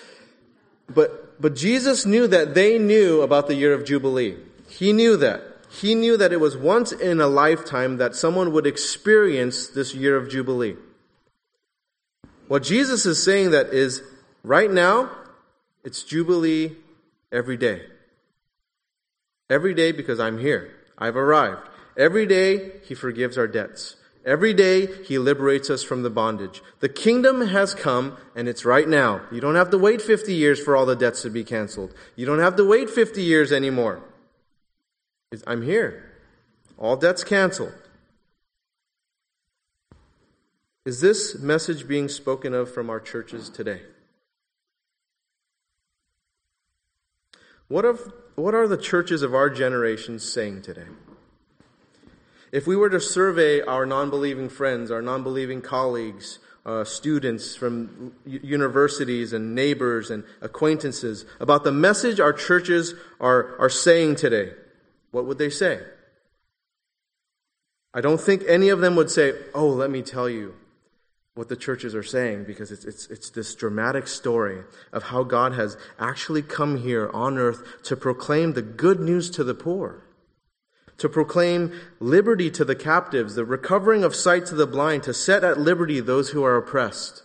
[0.88, 4.38] But, but Jesus knew that they knew about the year of Jubilee.
[4.70, 5.42] He knew that.
[5.82, 10.16] He knew that it was once in a lifetime that someone would experience this year
[10.16, 10.76] of Jubilee.
[12.48, 14.02] What Jesus is saying that is
[14.46, 15.10] Right now,
[15.84, 16.76] it's Jubilee
[17.32, 17.82] every day.
[19.50, 20.72] Every day because I'm here.
[21.00, 21.68] I've arrived.
[21.98, 23.96] Every day, He forgives our debts.
[24.24, 26.62] Every day, He liberates us from the bondage.
[26.80, 29.22] The kingdom has come, and it's right now.
[29.32, 31.96] You don't have to wait 50 years for all the debts to be canceled.
[32.16, 34.04] You don't have to wait 50 years anymore.
[35.48, 36.12] I'm here.
[36.78, 37.74] All debts canceled.
[40.86, 43.82] Is this message being spoken of from our churches today?
[47.68, 50.86] What, of, what are the churches of our generation saying today?
[52.52, 57.56] If we were to survey our non believing friends, our non believing colleagues, uh, students,
[57.56, 64.52] from universities and neighbors and acquaintances about the message our churches are, are saying today,
[65.16, 65.80] what would they say?
[67.94, 70.56] I don't think any of them would say, Oh, let me tell you
[71.36, 75.54] what the churches are saying, because it's, it's, it's this dramatic story of how God
[75.54, 80.04] has actually come here on earth to proclaim the good news to the poor,
[80.98, 85.46] to proclaim liberty to the captives, the recovering of sight to the blind, to set
[85.46, 87.24] at liberty those who are oppressed.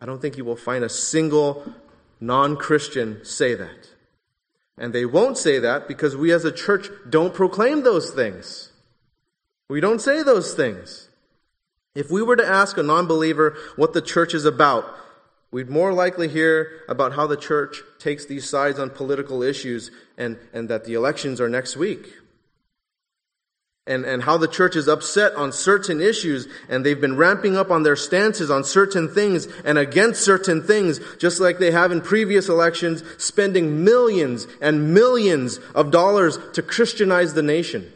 [0.00, 1.70] I don't think you will find a single
[2.18, 3.93] non Christian say that.
[4.76, 8.72] And they won't say that because we as a church don't proclaim those things.
[9.68, 11.08] We don't say those things.
[11.94, 14.84] If we were to ask a non believer what the church is about,
[15.52, 20.38] we'd more likely hear about how the church takes these sides on political issues and,
[20.52, 22.12] and that the elections are next week.
[23.86, 27.70] And, and how the church is upset on certain issues and they've been ramping up
[27.70, 32.00] on their stances on certain things and against certain things, just like they have in
[32.00, 37.92] previous elections, spending millions and millions of dollars to Christianize the nation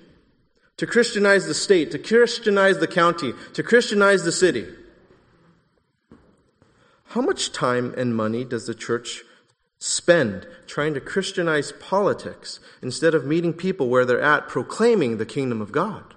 [0.79, 4.67] to Christianize the state, to Christianize the county, to Christianize the city.
[7.07, 9.25] How much time and money does the church
[9.79, 15.61] spend trying to Christianize politics instead of meeting people where they're at proclaiming the kingdom
[15.61, 16.15] of God?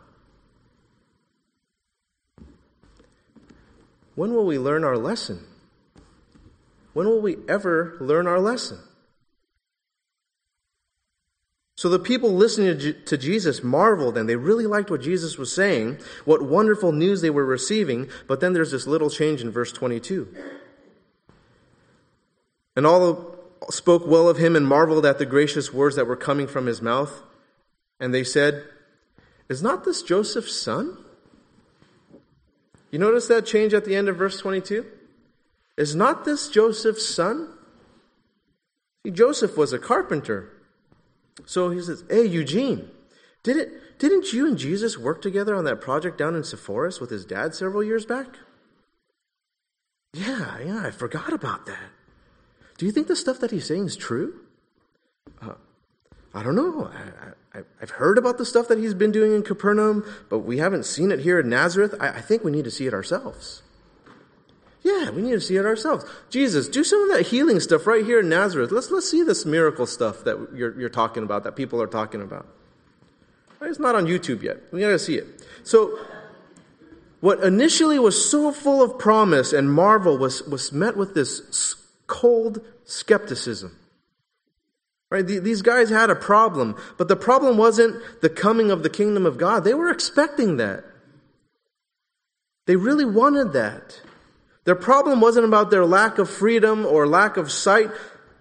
[4.16, 5.46] When will we learn our lesson?
[6.94, 8.80] When will we ever learn our lesson?
[11.76, 15.98] So the people listening to Jesus marveled and they really liked what Jesus was saying,
[16.26, 18.08] what wonderful news they were receiving.
[18.28, 20.28] But then there's this little change in verse 22.
[22.76, 23.31] And all
[23.70, 26.82] spoke well of him and marveled at the gracious words that were coming from his
[26.82, 27.22] mouth.
[28.00, 28.64] And they said,
[29.50, 30.98] Is not this Joseph's son?
[32.90, 34.86] You notice that change at the end of verse 22?
[35.78, 37.54] Is not this Joseph's son?
[39.06, 40.52] See, Joseph was a carpenter.
[41.46, 42.90] So he says, Hey, Eugene,
[43.44, 47.10] did it, didn't you and Jesus work together on that project down in Sepphoris with
[47.10, 48.38] his dad several years back?
[50.14, 51.90] Yeah, yeah, I forgot about that.
[52.82, 54.40] Do you think the stuff that he's saying is true?
[55.40, 55.54] Uh,
[56.34, 56.90] I don't know.
[57.54, 60.88] I, have heard about the stuff that he's been doing in Capernaum, but we haven't
[60.88, 61.94] seen it here in Nazareth.
[62.00, 63.62] I, I think we need to see it ourselves.
[64.82, 66.06] Yeah, we need to see it ourselves.
[66.32, 68.72] Jesus, do some of that healing stuff right here in Nazareth.
[68.72, 72.24] Let's, let's see this miracle stuff that you're, you're talking about, that people are talking
[72.24, 72.48] about.
[73.62, 74.58] It's not on YouTube yet.
[74.72, 75.28] We got to see it.
[75.64, 76.00] So,
[77.20, 81.76] what initially was so full of promise and marvel was, was met with this
[82.12, 83.76] cold skepticism.
[85.10, 85.26] Right?
[85.26, 89.38] These guys had a problem, but the problem wasn't the coming of the kingdom of
[89.38, 89.64] God.
[89.64, 90.84] They were expecting that.
[92.68, 94.02] They really wanted that.
[94.66, 97.90] Their problem wasn't about their lack of freedom or lack of sight.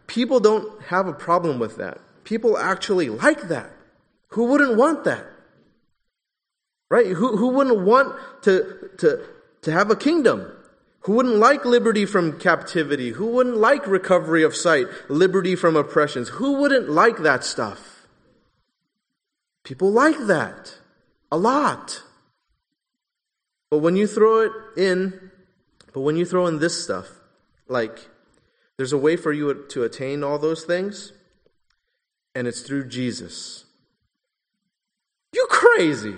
[0.07, 1.99] People don't have a problem with that.
[2.25, 3.71] People actually like that.
[4.31, 5.25] Who wouldn't want that?
[6.89, 7.07] Right?
[7.07, 9.25] Who, who wouldn't want to, to,
[9.63, 10.53] to have a kingdom?
[11.01, 13.11] Who wouldn't like liberty from captivity?
[13.11, 16.29] Who wouldn't like recovery of sight, liberty from oppressions?
[16.31, 18.07] Who wouldn't like that stuff?
[19.65, 20.79] People like that
[21.33, 22.03] a lot.
[23.71, 25.31] But when you throw it in
[25.93, 27.09] but when you throw in this stuff,
[27.69, 28.09] like
[28.77, 31.13] there's a way for you to attain all those things,
[32.35, 33.65] and it's through Jesus.
[35.33, 36.15] You crazy.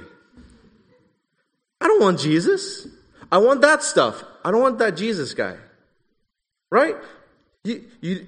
[1.80, 2.86] I don't want Jesus.
[3.30, 4.22] I want that stuff.
[4.44, 5.56] I don't want that Jesus guy.
[6.70, 6.96] Right?
[7.64, 8.26] You, you,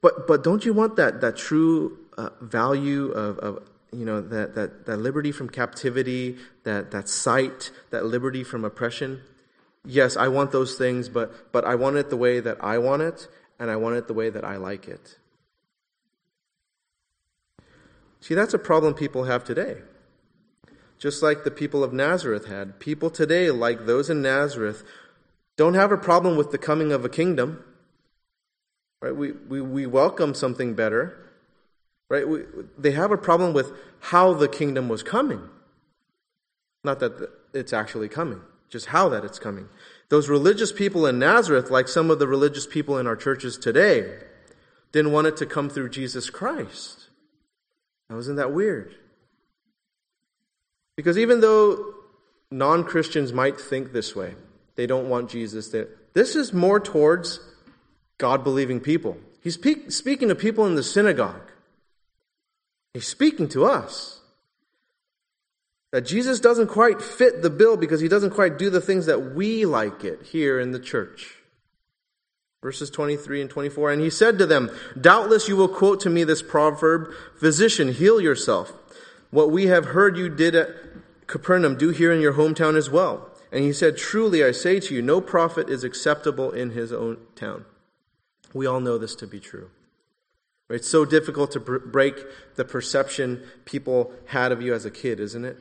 [0.00, 4.54] but, but don't you want that, that true uh, value of, of, you know, that,
[4.54, 9.22] that, that liberty from captivity, that, that sight, that liberty from oppression?
[9.88, 13.02] yes, I want those things, but, but I want it the way that I want
[13.02, 13.26] it,
[13.58, 15.16] and I want it the way that I like it.
[18.20, 19.78] See, that's a problem people have today.
[20.98, 22.80] Just like the people of Nazareth had.
[22.80, 24.82] People today, like those in Nazareth,
[25.58, 27.62] don't have a problem with the coming of a kingdom.
[29.02, 29.14] Right?
[29.14, 31.18] We, we, we welcome something better.
[32.08, 32.26] Right?
[32.26, 32.44] We,
[32.78, 35.42] they have a problem with how the kingdom was coming.
[36.82, 39.68] Not that it's actually coming just how that it's coming.
[40.08, 44.18] Those religious people in Nazareth, like some of the religious people in our churches today,
[44.92, 47.08] didn't want it to come through Jesus Christ.
[48.08, 48.94] Now, isn't that weird?
[50.96, 51.94] Because even though
[52.50, 54.34] non Christians might think this way,
[54.78, 55.74] they don't want Jesus.
[56.14, 57.40] This is more towards
[58.16, 59.16] God believing people.
[59.42, 61.50] He's speaking to people in the synagogue,
[62.94, 64.20] He's speaking to us.
[65.90, 69.34] That Jesus doesn't quite fit the bill because he doesn't quite do the things that
[69.34, 71.36] we like it here in the church.
[72.62, 73.92] Verses 23 and 24.
[73.92, 74.70] And he said to them,
[75.00, 77.10] Doubtless you will quote to me this proverb,
[77.40, 78.74] Physician, heal yourself.
[79.30, 80.68] What we have heard you did at
[81.26, 83.27] Capernaum, do here in your hometown as well.
[83.50, 87.18] And he said, Truly I say to you, no prophet is acceptable in his own
[87.34, 87.64] town.
[88.52, 89.70] We all know this to be true.
[90.70, 92.16] It's so difficult to break
[92.56, 95.56] the perception people had of you as a kid, isn't it?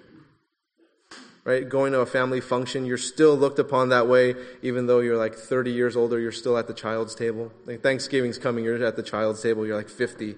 [1.45, 1.67] Right?
[1.67, 5.33] Going to a family function, you're still looked upon that way, even though you're like
[5.33, 7.53] 30 years older, you're still at the child's table.
[7.65, 10.35] Like Thanksgiving's coming, you're at the child's table, you're like 50.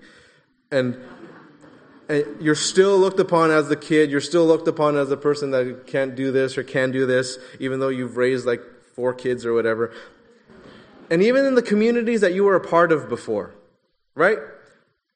[0.69, 0.99] And, and
[2.09, 5.51] Uh, you're still looked upon as the kid, you're still looked upon as the person
[5.51, 8.61] that can't do this or can do this, even though you've raised like
[8.95, 9.93] four kids or whatever.
[11.11, 13.53] And even in the communities that you were a part of before,
[14.15, 14.39] right?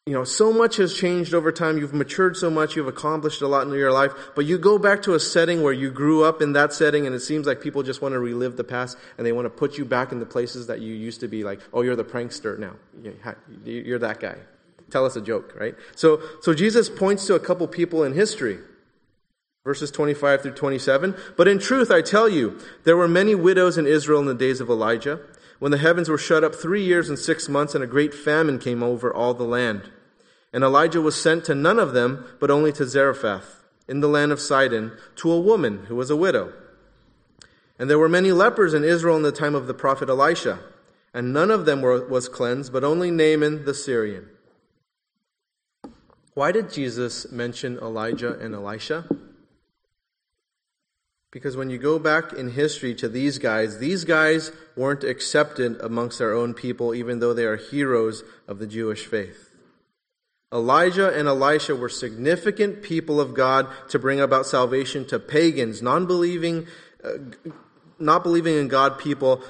[0.06, 1.78] you know, so much has changed over time.
[1.78, 2.76] You've matured so much.
[2.76, 4.12] You've accomplished a lot in your life.
[4.36, 7.16] But you go back to a setting where you grew up in that setting and
[7.16, 9.78] it seems like people just want to relive the past and they want to put
[9.78, 12.60] you back in the places that you used to be like, oh, you're the prankster
[12.60, 12.74] now.
[13.64, 14.40] You're that guy.
[14.94, 15.74] Tell us a joke, right?
[15.96, 18.60] So, so Jesus points to a couple people in history.
[19.64, 21.16] Verses 25 through 27.
[21.36, 24.62] But in truth, I tell you, there were many widows in Israel in the days
[24.62, 25.20] of Elijah
[25.58, 28.60] when the heavens were shut up three years and six months, and a great famine
[28.60, 29.90] came over all the land.
[30.54, 34.32] And Elijah was sent to none of them, but only to Zarephath, in the land
[34.32, 36.54] of Sidon, to a woman who was a widow.
[37.80, 40.60] And there were many lepers in Israel in the time of the prophet Elisha,
[41.16, 44.30] and none of them were, was cleansed, but only Naaman the Syrian.
[46.34, 49.06] Why did Jesus mention Elijah and Elisha?
[51.32, 56.20] Because when you go back in history to these guys, these guys weren't accepted amongst
[56.20, 59.50] their own people, even though they are heroes of the Jewish faith.
[60.54, 66.68] Elijah and Elisha were significant people of God to bring about salvation to pagans, non-believing,
[67.04, 67.14] uh,
[67.98, 69.42] not believing in God people,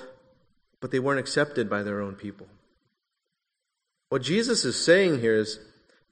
[0.79, 2.47] but they weren't accepted by their own people.
[4.07, 5.59] What Jesus is saying here is,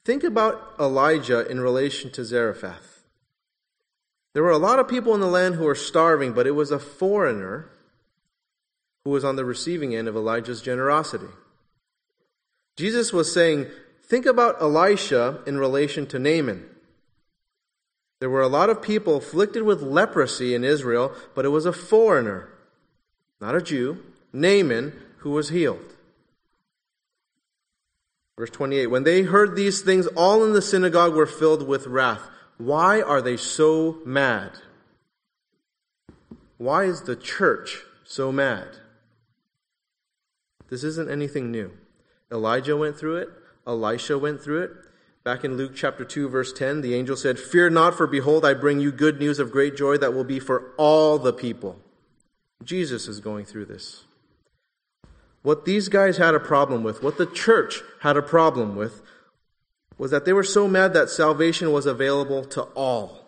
[0.04, 3.04] think about Elijah in relation to Zarephath.
[4.34, 6.72] There were a lot of people in the land who were starving, but it was
[6.72, 7.70] a foreigner
[9.04, 11.28] who was on the receiving end of Elijah's generosity.
[12.78, 13.68] Jesus was saying,
[14.04, 16.68] think about Elisha in relation to Naaman.
[18.20, 21.74] There were a lot of people afflicted with leprosy in Israel, but it was a
[21.74, 22.50] foreigner,
[23.42, 25.91] not a Jew, Naaman, who was healed.
[28.42, 32.28] Verse 28 When they heard these things, all in the synagogue were filled with wrath.
[32.58, 34.54] Why are they so mad?
[36.58, 38.68] Why is the church so mad?
[40.70, 41.72] This isn't anything new.
[42.32, 43.30] Elijah went through it,
[43.68, 44.72] Elisha went through it.
[45.24, 48.56] Back in Luke chapter 2, verse 10, the angel said, Fear not, for behold, I
[48.56, 51.80] bring you good news of great joy that will be for all the people.
[52.64, 54.06] Jesus is going through this.
[55.44, 59.02] What these guys had a problem with, what the church had a problem with,
[59.98, 63.22] was that they were so mad that salvation was available to all.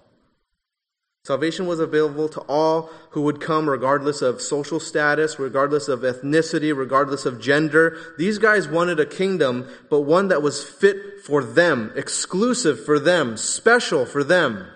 [1.26, 6.76] Salvation was available to all who would come, regardless of social status, regardless of ethnicity,
[6.76, 7.98] regardless of gender.
[8.18, 13.38] These guys wanted a kingdom, but one that was fit for them, exclusive for them,
[13.38, 14.68] special for them.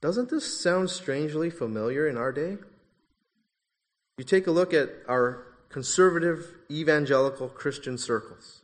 [0.00, 2.56] Doesn't this sound strangely familiar in our day?
[4.18, 8.62] You take a look at our conservative evangelical Christian circles.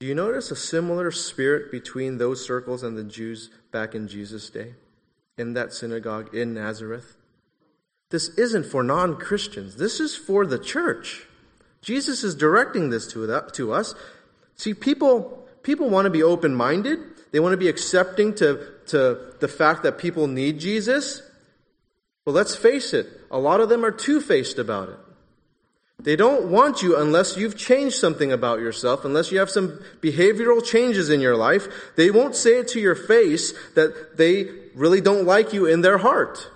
[0.00, 4.48] Do you notice a similar spirit between those circles and the Jews back in Jesus'
[4.48, 4.74] day,
[5.36, 7.16] in that synagogue in Nazareth?
[8.08, 11.26] This isn't for non Christians, this is for the church.
[11.82, 13.94] Jesus is directing this to, us.
[14.54, 16.98] See, people, people want to be open minded,
[17.30, 21.22] they want to be accepting to, to the fact that people need Jesus.
[22.30, 24.98] But let's face it, a lot of them are two faced about it.
[25.98, 30.64] They don't want you unless you've changed something about yourself, unless you have some behavioral
[30.64, 31.66] changes in your life.
[31.96, 34.44] They won't say it to your face that they
[34.76, 36.48] really don't like you in their heart.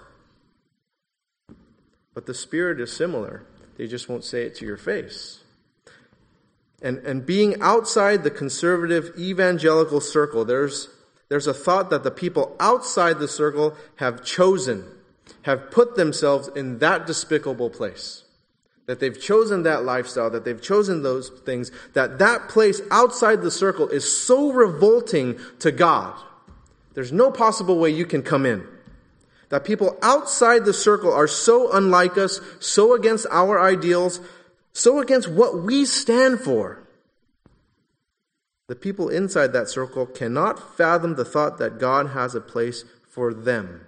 [2.14, 3.44] But the Spirit is similar.
[3.76, 5.40] They just won't say it to your face.
[6.82, 10.88] And, and being outside the conservative evangelical circle, there's,
[11.28, 14.84] there's a thought that the people outside the circle have chosen,
[15.42, 18.24] have put themselves in that despicable place
[18.86, 23.50] that they've chosen that lifestyle, that they've chosen those things, that that place outside the
[23.50, 26.14] circle is so revolting to God.
[26.92, 28.66] There's no possible way you can come in.
[29.48, 34.20] That people outside the circle are so unlike us, so against our ideals,
[34.72, 36.82] so against what we stand for.
[38.66, 43.32] The people inside that circle cannot fathom the thought that God has a place for
[43.32, 43.86] them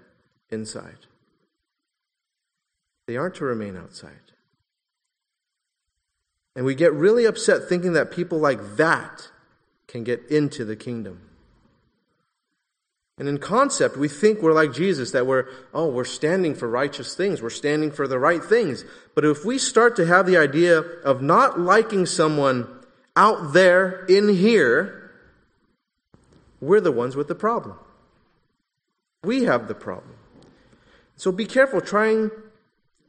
[0.50, 1.06] inside.
[3.06, 4.12] They aren't to remain outside.
[6.54, 9.28] And we get really upset thinking that people like that
[9.86, 11.20] can get into the kingdom.
[13.18, 17.14] And in concept, we think we're like Jesus, that we're, oh, we're standing for righteous
[17.14, 17.40] things.
[17.40, 18.84] We're standing for the right things.
[19.14, 22.68] But if we start to have the idea of not liking someone
[23.14, 25.12] out there in here,
[26.60, 27.78] we're the ones with the problem.
[29.24, 30.14] We have the problem.
[31.16, 32.30] So be careful trying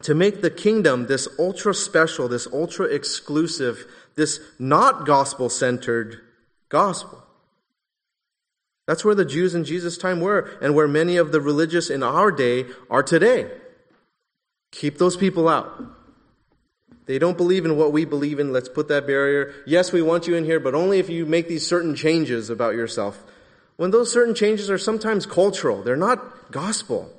[0.04, 3.86] to make the kingdom this ultra special, this ultra exclusive,
[4.16, 6.22] this not gospel centered
[6.70, 7.24] gospel.
[8.88, 12.04] That's where the Jews in Jesus' time were, and where many of the religious in
[12.04, 13.52] our day are today.
[14.72, 15.84] Keep those people out.
[17.06, 18.54] They don't believe in what we believe in.
[18.54, 19.54] Let's put that barrier.
[19.66, 22.76] Yes, we want you in here, but only if you make these certain changes about
[22.76, 23.24] yourself.
[23.78, 27.12] When those certain changes are sometimes cultural, they're not gospel.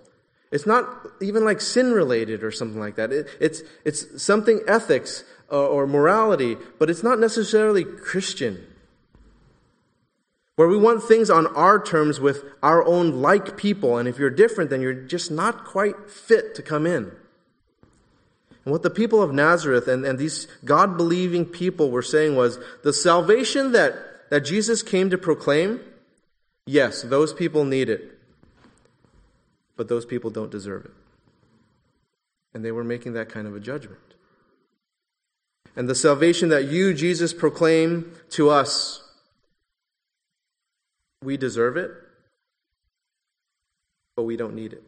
[0.50, 3.12] It's not even like sin related or something like that.
[3.12, 8.64] It, it's, it's something ethics or, uh, or morality, but it's not necessarily Christian
[10.58, 14.28] where we want things on our terms with our own like people, and if you're
[14.28, 17.12] different, then you're just not quite fit to come in.
[18.64, 22.58] And what the people of Nazareth and, and these God believing people were saying was
[22.82, 23.94] the salvation that,
[24.30, 25.78] that Jesus came to proclaim,
[26.66, 28.17] yes, those people need it,
[29.78, 30.90] but those people don't deserve it.
[32.52, 34.00] And they were making that kind of a judgment.
[35.76, 39.08] And the salvation that you, Jesus, proclaim to us,
[41.22, 41.92] we deserve it,
[44.16, 44.82] but we don't need it.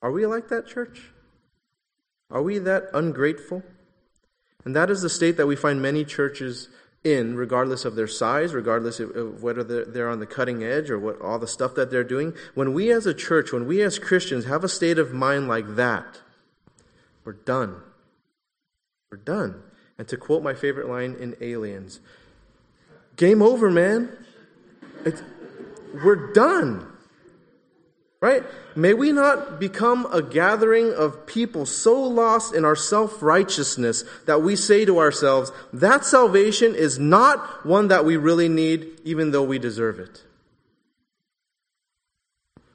[0.00, 1.10] Are we like that, church?
[2.30, 3.64] Are we that ungrateful?
[4.64, 6.68] And that is the state that we find many churches
[7.02, 11.20] in, regardless of their size, regardless of whether they're on the cutting edge or what
[11.20, 12.34] all the stuff that they're doing.
[12.54, 15.76] When we as a church, when we as Christians have a state of mind like
[15.76, 16.20] that,
[17.24, 17.82] we're done.
[19.10, 19.62] We're done.
[19.98, 22.00] And to quote my favorite line in Aliens,
[23.20, 24.16] Game over, man.
[25.04, 25.22] It's,
[26.02, 26.89] we're done.
[28.22, 28.42] Right?
[28.76, 34.42] May we not become a gathering of people so lost in our self righteousness that
[34.42, 39.42] we say to ourselves, that salvation is not one that we really need, even though
[39.42, 40.22] we deserve it.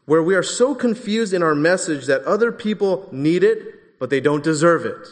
[0.05, 4.19] Where we are so confused in our message that other people need it, but they
[4.19, 5.07] don't deserve it.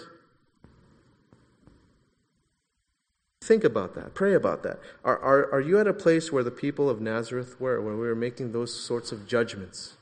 [3.44, 4.16] Think about that.
[4.16, 4.80] Pray about that.
[5.04, 8.08] Are, are, are you at a place where the people of Nazareth were, where we
[8.08, 9.94] were making those sorts of judgments?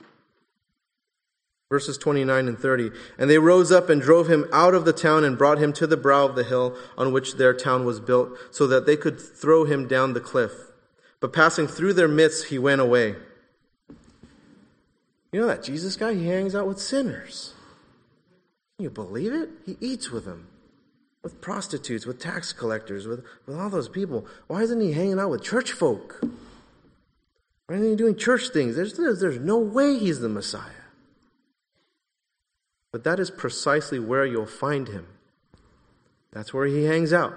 [1.71, 2.91] Verses 29 and 30.
[3.17, 5.87] And they rose up and drove him out of the town and brought him to
[5.87, 9.19] the brow of the hill on which their town was built, so that they could
[9.19, 10.51] throw him down the cliff.
[11.19, 13.15] But passing through their midst, he went away.
[15.31, 16.13] You know that Jesus guy?
[16.13, 17.53] He hangs out with sinners.
[18.75, 19.49] Can you believe it?
[19.65, 20.47] He eats with them
[21.23, 24.25] with prostitutes, with tax collectors, with, with all those people.
[24.47, 26.19] Why isn't he hanging out with church folk?
[27.67, 28.75] Why isn't he doing church things?
[28.75, 30.80] There's, there's no way he's the Messiah.
[32.91, 35.07] But that is precisely where you'll find him.
[36.31, 37.35] That's where he hangs out.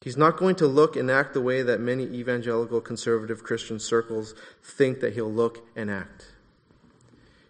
[0.00, 4.34] He's not going to look and act the way that many evangelical conservative Christian circles
[4.62, 6.26] think that he'll look and act.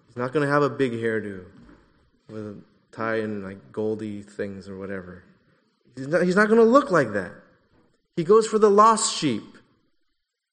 [0.06, 1.44] He's not going to have a big hairdo
[2.28, 2.56] with a
[2.92, 5.24] tie and like goldy things or whatever.
[5.96, 7.32] He's not, he's not going to look like that.
[8.16, 9.42] He goes for the lost sheep.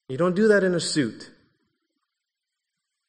[0.09, 1.30] You don't do that in a suit.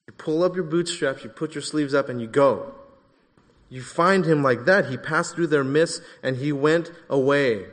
[0.07, 2.75] You pull up your bootstraps, you put your sleeves up, and you go.
[3.73, 4.91] You find him like that.
[4.91, 7.65] He passed through their midst and he went away.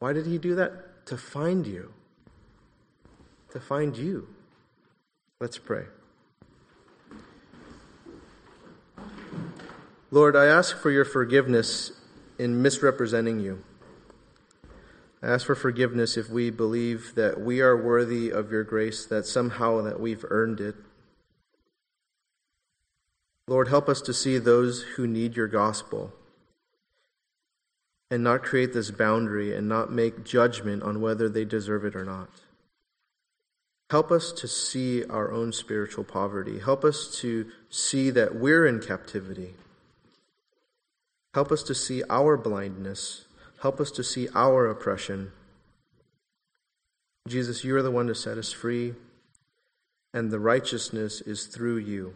[0.00, 1.06] Why did he do that?
[1.06, 1.92] To find you.
[3.52, 4.26] To find you.
[5.40, 5.84] Let's pray.
[10.10, 11.92] Lord, I ask for your forgiveness
[12.36, 13.62] in misrepresenting you.
[15.22, 19.24] I ask for forgiveness if we believe that we are worthy of your grace, that
[19.24, 20.74] somehow that we've earned it.
[23.46, 26.12] Lord, help us to see those who need your gospel
[28.10, 32.04] and not create this boundary and not make judgment on whether they deserve it or
[32.04, 32.30] not.
[33.90, 36.58] Help us to see our own spiritual poverty.
[36.58, 39.54] Help us to see that we're in captivity
[41.34, 43.24] Help us to see our blindness.
[43.60, 45.32] Help us to see our oppression.
[47.26, 48.94] Jesus, you are the one to set us free,
[50.12, 52.14] and the righteousness is through you.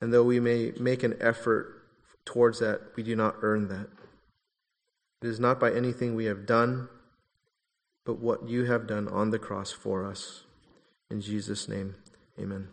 [0.00, 1.82] And though we may make an effort
[2.24, 3.88] towards that, we do not earn that.
[5.22, 6.88] It is not by anything we have done,
[8.04, 10.44] but what you have done on the cross for us.
[11.10, 11.94] In Jesus' name,
[12.38, 12.68] amen.